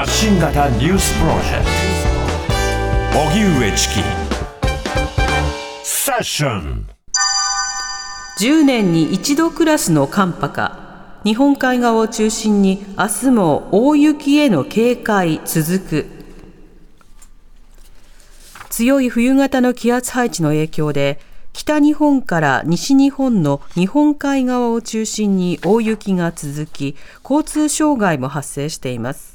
[0.00, 1.66] 発信型ニュースプロジェク
[3.12, 3.20] ト。
[3.20, 3.94] 荻上チキ。
[5.82, 6.88] セッション。
[8.38, 10.78] 10年に一度クラスの寒波か。
[11.22, 16.06] 日本海側を中心に明日も大雪への警戒続く。
[18.70, 21.20] 強い冬型の気圧配置の影響で
[21.52, 29.29] 北日本から西日本の日本海側を中心に大雪が続き交通障害も発生しています。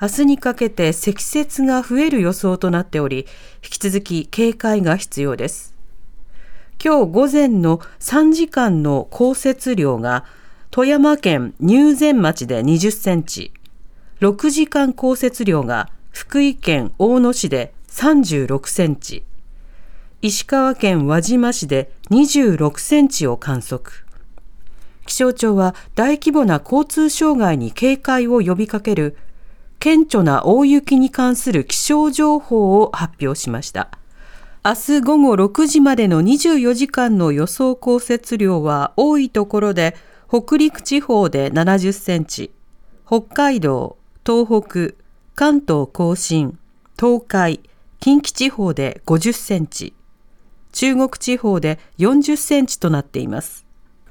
[0.00, 3.26] 明日にかけて積雪が増える予想となっており
[3.62, 5.74] 引き続き警戒が必要です
[6.82, 10.24] 今日午前の3時間の降雪量が
[10.70, 13.50] 富山県入善町で20センチ、
[14.20, 19.24] 6時間降雪量が福井県大野市で36センチ、
[20.20, 24.04] 石川県輪島市で26センチを観測。
[25.06, 29.16] 気象庁は大規模な交通障害に警戒を呼びかける
[29.78, 33.90] 顕著な大雪に関する気象情報を発表しました。
[34.64, 39.94] 明日午後6時までの24時間の予想降雪量は多いところで
[40.28, 42.50] 北陸地方で70センチ、
[43.06, 44.96] 北海道、東北、
[45.36, 46.58] 関東甲信、
[46.98, 47.60] 東海、
[48.00, 49.94] 近畿地方で50センチ、
[50.72, 53.65] 中国地方で40センチとなっています。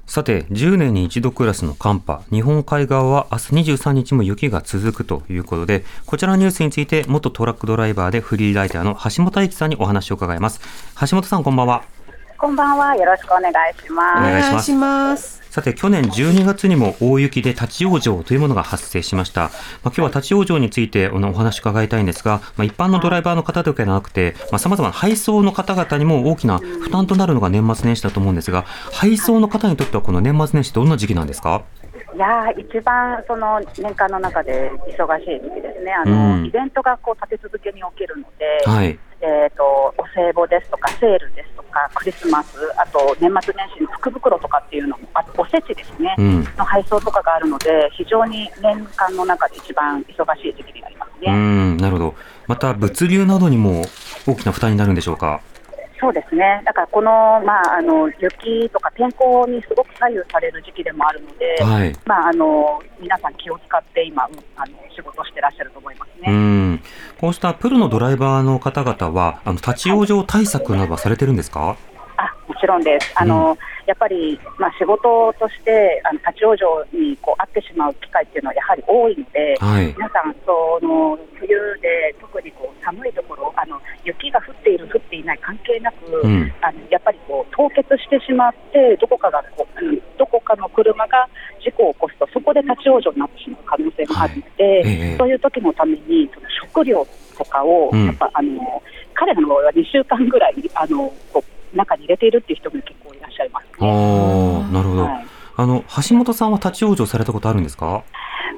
[0.06, 10.60] さて、10年に一度クラスの寒波、日本海側は明日23日も雪が続くということで、こちらのニュースについて、元トラックドライバーでフリーライターの橋本大樹さんにお話を伺います。
[11.00, 11.95] 橋本さん、こんばんは。
[12.38, 12.94] こんばんは。
[12.96, 14.18] よろしくお願いします。
[14.18, 15.42] お願いします。
[15.50, 19.42] さて、去年12月にも大雪で立ち往生というものが発生しました。
[19.42, 19.50] まあ、
[19.84, 31.62] 今日は立ち往生についてお話伺いたいんですが、まあ、一般のドライバーの方だけではなくて、まあ、様々な配送の方々にも大きな負担となるのが年末年始だと思うんですが、配送の方にとってはこの年末年始どんな時期なんですか？
[32.14, 39.62] いや一番その年間の中で忙しい時期ですね、あの、うん、イベントがこう立て続けに起きるので、はい、えーと、
[39.96, 51.32] お歳暮ですとか、セールですとか、クリスマス、あと年末年始の福袋とかっていうのも、あとおせちですね、うん、の配送とかがあるので、非常に年間の中で一番忙しい時期になりますね。
[51.32, 52.14] うんなるほど
[52.46, 53.82] また物流などにも
[54.26, 55.40] 大きな負担になるんでしょうか？
[55.98, 57.10] そうですね、だからこの,、
[57.44, 64.28] まあ、あの雪とか天候にすごく左右される時期でもあるので、はい、まあ、あの皆さん気を使って今あ
[64.66, 66.30] の、仕事してらっしゃると思いますね。
[66.30, 66.82] うん。
[67.18, 71.76] こうしたプロのドライバーの方々は、あの立ち往生対策などはされてるんですか？
[72.18, 73.12] あもちろんです。
[73.14, 73.56] あの、うん。
[73.86, 76.56] やっぱり、まあ、仕事としてあの立ち往
[76.90, 91.28] 生にこう会ってしまう機会っていうのはやはり多いので、はい、皆さんその冬で特にこう寒いところあの雪が降っている降っていない関係なく、うん、あのやっぱりこう凍結してしまってどこかがこう、うん、どこかの車が
[91.62, 97.06] 事故を起こすとそこで立ち往生になってしまう可能性もあるので、はいえー、そういう時のためにその食料
[97.36, 98.82] とかを、やっぱあの
[99.14, 101.44] 彼らの場合は2週間ぐらいあのこ
[101.74, 105.26] う中に入れているっていう人も結構いらっしゃいます、ね、あなるほど、はい、
[105.56, 108.04] あの橋本さんは立ち往生されたことあるんですか？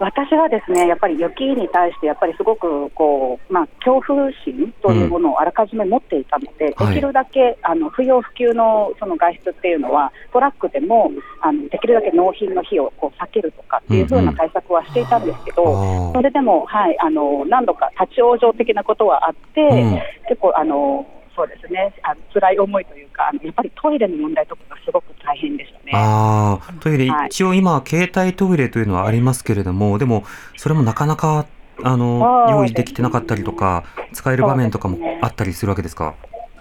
[0.01, 11.11] 私はですねやっぱり雪に対してやっぱりすごくこう、まあ、恐怖心というものをあらかじめ持っていたので、うん、できるだけあの不要不急のその外出っていうのはトラックでも
[11.43, 21.07] あのできるだけ納品の日をこう避けるとかっていうふうな対策はしていたんですけど、うんうん、それでも、はい、あの何度か立ち往生的なことはあって、うん、結構あの
[21.39, 25.93] そうですね、あの辛い思いというか、やっぱりトイレの問題とかがすごく大変でしたね。
[25.95, 30.25] あトイレ、はい、一応今、携帯トイレというのはありますけれども、でも、
[30.57, 31.47] それもなかなか
[31.85, 36.17] あの用意できてなかったりとか、使える場面とかもあったりするわけですか？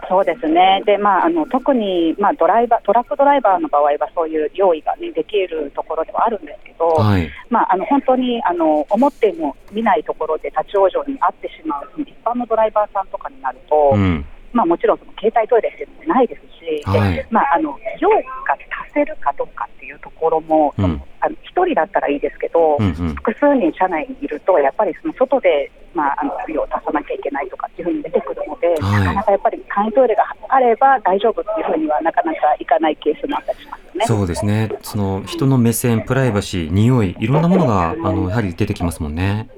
[0.10, 14.26] そうですね、でまあ、あの特に、まあ、ドライバートラックドライバーの場合はそういう用意が、ね、できるところではあるんですけど、はい、まあ、あの本当にあの思っても見ないところで立ち往生に遭ってしまう一般のドライバーさんとかになると、うん
[14.58, 34.06] まあ、もちろんその携帯トイレっていうのもないですし、はい、まあ、あの用が足せるかどうかっていうところも、うん、あの1人だったらいいですけど、うんうん、複数人車内にいると、やっぱりその外で、まあ、あの用を足さなきゃいけないとかっていうふうに出てくるので、はい、なかなかやっぱり簡易トイレがあれば大丈夫っていうふうにはなかなかいかないケースもあったりしますね。
[34.06, 34.72] そうですね。
[34.84, 39.50] その人の目線、プライバシー、匂い、いろんなものが、あのやはり出てきますもんね。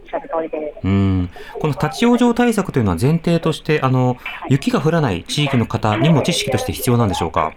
[0.82, 1.30] うん
[1.60, 4.18] この立ち往生対策というのは前提として、あの
[4.50, 7.54] 雪が降らない地域の方にも知識として必要なんでしょうか？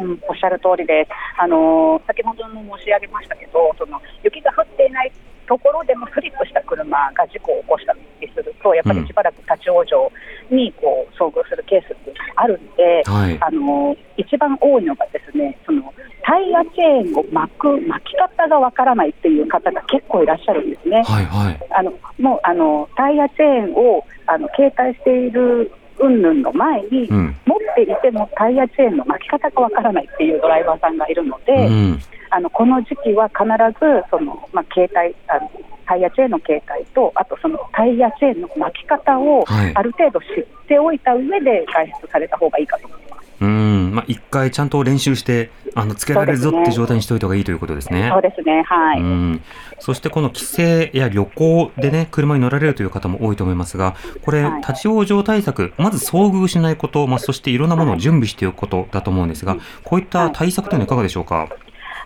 [0.00, 1.10] うん、おっしゃる通りです。
[1.40, 5.12] あの先ほども申し上げましたけど、その雪が降っていない
[5.46, 15.92] ところでもスリップした車が事故を起こしたりすると、やっぱりしばらく立ち往生にこう遭遇するケースってあるんで、はい、あの一番多いのがですね、その
[16.22, 21.02] タイヤヤチェーンを巻く巻き方がわからないっていう方が結構いらっしゃるんですね。
[21.04, 33.44] はいはい、あのもうあのタイヤチェーンをあの携帯している云々の前に、うん、持っていてもタイヤチェーンの巻き方がわからないっていうドライバーさんがいるので、うん、あのこの時期は必
[33.78, 35.50] ずその、まあ、携帯あの
[35.86, 43.28] タイヤチェーンの携帯と、あとそのタイヤチェーンの巻き方をある程度知っておいた上で外出された方がいいかと思います。
[43.40, 48.10] うんまあ、一回ちゃんと練習して、あのつけられるぞって状態にしておいた方がいいということですね。
[48.12, 49.00] そうですね、はい。
[49.00, 49.42] うん。
[49.78, 50.62] そしてこの帰省
[50.92, 61.48] や旅行でね、車に乗られるという方も多いと思いますが、これ、立ち往生対策、まず遭遇しないこと、まあ、そしていろんなものを準備しておくことだと思うんですが、こういった対策というのはいかがでしょうか？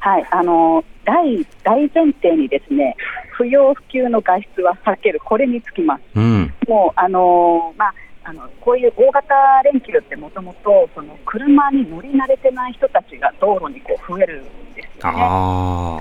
[0.00, 2.96] はい、あの大大前提にですね
[3.31, 6.02] 不要不急の外出は避ける、これにつきます。
[6.17, 7.94] うん、もうあのまあ
[8.25, 9.35] あのこういう大型
[9.65, 10.89] 連休ってもともと
[11.25, 15.19] 車に乗り慣れてない人たちが道路にこう増えるんですよね。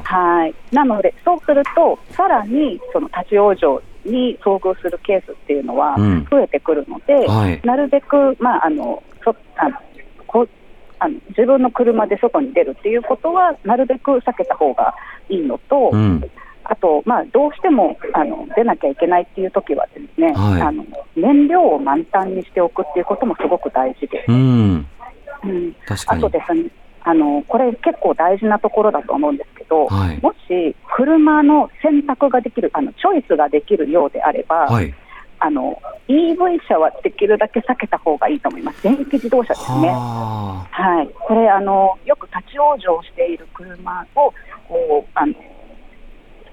[0.03, 0.75] はい。
[0.75, 5.95] なので、そうすると、さらにその立ち往生に遭遇するケースっていうのは
[6.29, 9.77] 増えてくるので、うんはい、なるべく、まあ、あのそあの
[10.27, 10.47] こ
[10.99, 14.93] あの自分の車で外に出るっていうことは、なるべく避けた方が
[15.29, 16.23] いいのと、うん。
[16.63, 20.85] あと、まあ、どうしてもあの出なきゃいけないっていう時はですね、はい、あの
[21.15, 24.31] 燃料を満タンにしておくっていうこともすごく大事です。
[24.31, 24.87] うん、
[25.43, 25.75] うん、
[26.07, 26.69] あとですね
[27.03, 34.93] あのこれ結構大事なところだと思うんですけど、はい、もし車の選択ができるあのチョイスができるようであれば、はい、
[35.39, 39.89] あの EV 車はできるだけ避けた方がいいと思います、電気自動車ですね。
[39.89, 44.33] はい、これあのよく立ち往生している車を
[44.67, 45.33] こうあの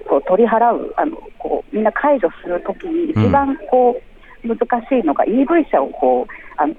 [0.09, 4.01] こう取り払うあのこうみんな解除するときに一番こう、うん、
[4.45, 6.75] 難しいのが EV 車をこうあの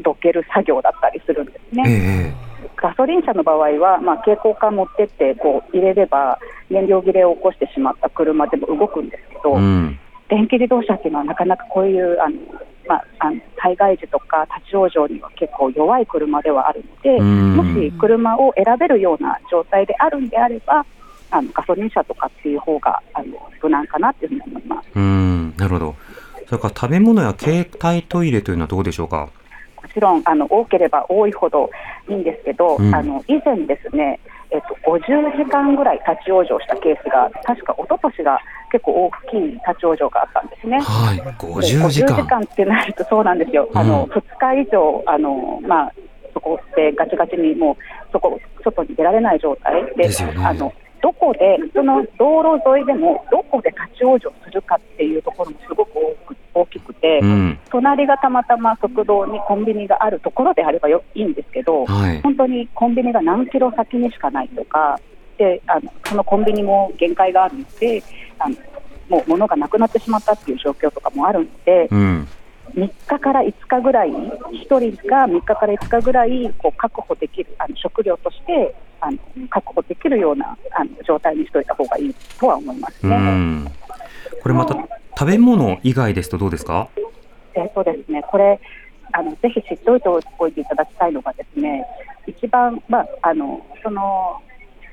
[0.00, 2.34] どける作業だったりするんですね。
[2.62, 6.38] えー、ガソリン車の場合は、まあ、蛍光管持ってってこう入れれば
[6.70, 9.98] 燃料切れを起こしてしまった車でも動くんですけど、うん、
[10.28, 12.36] 電気自動車っていうのはなかなかこういうあの、
[12.88, 20.84] まあ、あの災害時とか立ち往生には結構弱い車ではあるので、もし車を選べるような状態であるんであれば
[21.30, 24.88] あのガソリン車とかっていう方があの無難かなっていうふうに思います。
[24.94, 25.54] うん。
[25.56, 25.94] なるほど
[26.46, 29.28] それから食べ物や携帯トイレというのはどうでしょうか？
[29.82, 31.68] もちろんあの多ければ多いほど
[32.08, 35.00] いいんですけど、うん、あの以前ですね、えっと、50
[35.36, 38.38] 時間ぐらい立ち往生したケースが、確か一昨年が
[38.70, 40.80] 結構大きい立ち往生があったんですね。
[40.80, 45.92] はい、50時間 ,50 時間ってなるとそうなんですよ、あの2日以上あの、まあ、
[46.32, 47.76] そこでガチガチにもう
[48.12, 50.72] そこ外に出られない状態で、でね、あの
[51.02, 55.90] どこで、その道路沿いでもどこで立ち往生するかっていうところもすごく
[57.22, 64.98] うん、隣がたまたま側道にコンビニがあるところであればよいいんですけど、はい、本当にコンビニが何キロ先にしかないとか、
[65.38, 68.02] であのそのコンビニも限界があるので、
[68.38, 68.56] あの
[69.08, 71.88] もう物がなくなってしまったっていう状況とかもあるので。
[71.90, 72.28] うん
[72.74, 74.16] 3日から5日ぐらい、1
[74.62, 79.18] 人が3日から5日ぐらいこう確保できる、あの食料としてあの
[79.50, 83.72] 確保できるようなあの状態にしておいた方がいいとは思いますね。
[84.42, 84.74] これまた
[85.16, 86.88] 食べ物以外ですとどうですか？
[87.54, 88.60] えっとですね、これ
[89.12, 91.86] あのぜひ知っておいておいていただきたいのがですね、
[92.26, 94.42] 一番、まあ、あのその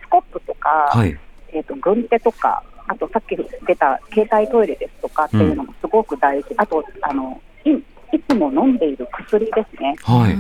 [0.04, 1.18] スコップとか、はい、
[1.52, 9.96] えっと軍手とか、あとさっき出た携帯トイレですとかっていうのもすごく大事、うん、あとあのいいつも飲んでいる薬ですね。
[10.04, 10.38] はい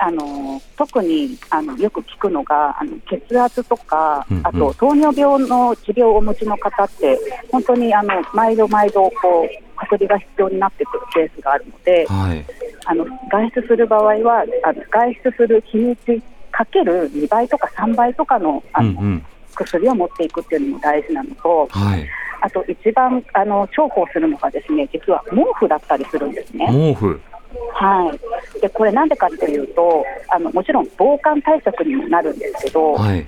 [0.00, 7.18] あの特にあのよく聞くのがあの血圧とか、うんうん、あと糖尿病の治療をお持ちの方って
[7.50, 12.44] 本当にあの毎度毎度こう薬が必要になってくるケースがあるので、はい、
[12.86, 22.08] あの外出する場合はあの外出する日にちかける2倍とか3倍とかのあの、うんうん、薬を持っていくっていうのも大事なのと、はい、
[22.40, 26.66] あと一番あの重宝するのがですね実は毛布だったりするんですね。
[26.66, 27.20] 毛布
[27.72, 28.12] は
[28.56, 33.26] い、でこれ、なんでかっていうとあの、もちろん防寒対策にもなるんですけど、はい、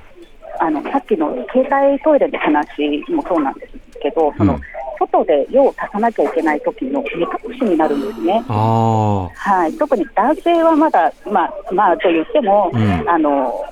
[0.60, 4.60] あのさっきの携帯トイレの話もそうなんですけど、その、うん、
[4.98, 7.08] 外で用を足さなきゃいけない時の目
[7.50, 8.42] 隠しになるんですね。
[8.46, 13.64] はい、特に男性はまだ、まあまあ、と言っても、うん、あの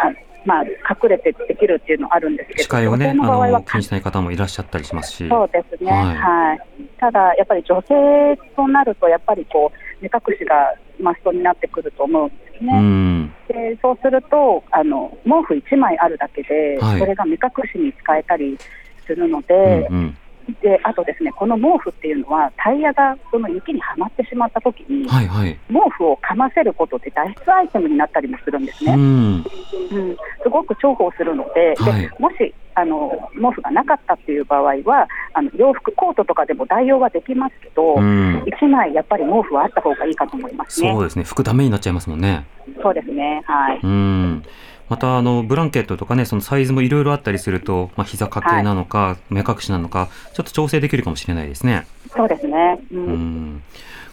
[0.00, 0.12] あ
[0.46, 6.60] まあ、隠れてできるっていうのはあるんですけど、視界をね、あの気にしない方もいらっしゃったりしますし、そうですね、はい、はい、
[6.98, 12.72] ただ、やっぱり女性となると、やっぱりこう目隠しがマストになってくると思うんですね。
[12.72, 13.34] うん。
[13.48, 17.40] でそうするとあの、毛布1枚あるだけで、はい、それが目隠
[17.72, 18.58] しに使えたり
[19.06, 20.18] するので、うんうん
[20.62, 28.94] であとですねこの毛布っていうのはタイヤがその雪にはまってしまった時に、はいはい、毛布をかませることで脱出アイテムになったりもするんですね。
[28.94, 40.92] うん、うん、すごく重宝するのではい、でもしあの毛布がなかったっていう場合はあの洋服コートとかでも代用はできますけど、うん、1枚やっぱり毛布はあった方がいいかと思いますね。
[40.92, 42.44] そうですね服ダメになっちゃいますもんね。
[42.82, 43.80] そうですねはい。
[43.82, 44.42] うん
[44.88, 51.86] またあのブランケットとかねそのサイズもいろいろあったりすると、まあ膝掛けなのか、はい、目隠しなのかちょっと調整できるかもしれないですね。
[52.14, 52.78] そうですね。
[52.92, 53.62] うん、うん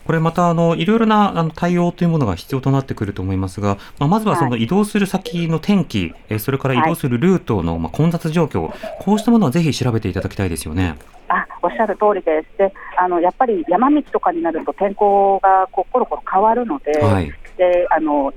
[0.06, 10.98] これまたあのいろいろなあの対応というものが必要となってくると思いますが、まあ、まずはその移動する先の天気、はい、それから移動するルートのまあ混雑状況、こうしたものはぜひ調べていただきたいですよね。
[11.30, 12.58] あおっしゃる通りです。
[12.58, 18.34] であのやっぱり山道とかになると天候がこうコロコロ変わるので、はい、であの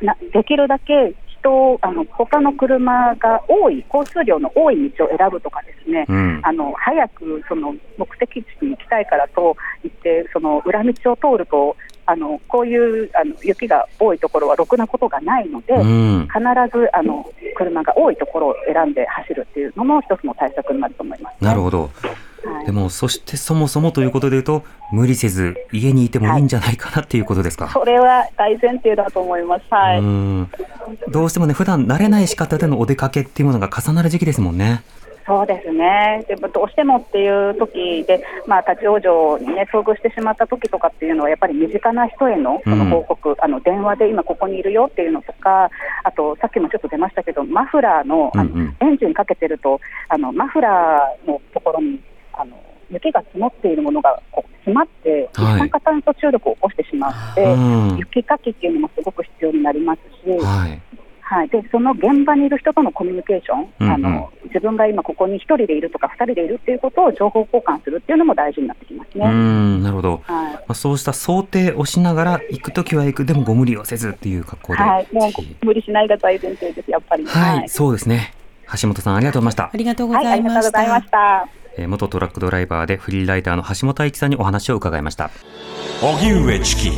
[0.00, 16.38] なできるだけ人、あの他の車が多い、交通量の多い道を選ぶとかですね、うん、あの早くその目的地に行きたいからと言って、その裏道を通ると、あのこういうあの雪が多いところはろくなことがないので、うん、必
[16.76, 21.88] ずあの車が多いところを選んで走るっていうのも一つの対策になると思います、ね、なるほど。
[22.44, 27.66] はい、でも、そしてそもそもということでいうと、無理せず家にいてもいいんじゃないかなっていうことですか？
[27.66, 29.64] はい、それは大前提だと思います。
[29.70, 30.00] はい。
[30.00, 30.48] う
[31.10, 34.82] どうしてもね、普段慣れない仕方でのお出かけっていうものが重なる時期ですもんね。
[35.26, 45.70] そうですね、でもどうしてもっていう時で、まあ、立ち往生に、ね、遭遇してしまった時とかっていうのは、やっぱり身近な人へのその報告、うん、あの電話で今ここにいるよっていうのとか、
[46.02, 52.00] あとさっきもちょっと出ましたけど、マフラーのあの、うんうん、エンジンかけてると、あのマフラーのところに
[52.40, 52.56] あの
[52.90, 60.82] 雪が積もっているものがこう詰まって、一酸化炭素中毒を起こしてしまって、はい、雪かきっていうのもすごく必要になりますし、はい、
[61.30, 69.26] はい、でその現場にいる人とのコミュニケーション、うんうん、あの自分が今ここに1人でいるとか2人でいるっていうことを情報交換するっていうのも大事になってきますね。
[69.26, 75.30] うんなるほど、はい、まあ、そうした想定をしながら行くときは行くでもご無理をせずっていう格好で、はい、もう
[75.64, 78.34] 無理しないが大前提ですやっぱり、はい、はい、そうですね。
[78.80, 79.70] 橋本さんありがとうございました。
[79.72, 85.30] ありがとうございました、えー、元トラックドライバーでフリーライターの橋本愛樹さんにお話を伺いました。
[86.02, 86.90] 荻上チキ。
[86.90, 86.96] ね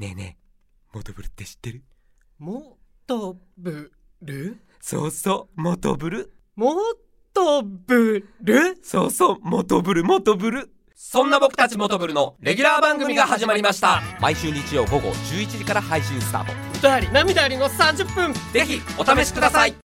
[0.00, 0.44] えねえ
[0.92, 1.82] モトブルって知ってる？
[2.38, 4.58] モトブル？
[4.80, 6.32] そうそうモトブル。
[6.56, 6.74] モ
[7.32, 8.78] トブル？
[8.82, 10.70] そうそうモトブルモトブル。
[10.94, 14.02] そんな僕たちモトブルのレギュラー番組が始まりました。
[14.20, 16.52] 毎週日曜午後11時から配信スタート。
[16.52, 18.34] 歌あり涙ありの30分。
[18.52, 19.74] ぜひお試しください。